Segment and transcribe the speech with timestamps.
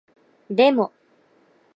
[0.57, 0.91] でも